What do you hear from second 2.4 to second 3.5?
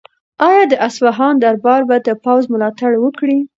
ملاتړ وکړي؟